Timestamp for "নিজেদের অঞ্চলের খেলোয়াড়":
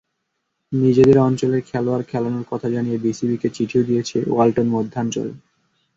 0.71-2.03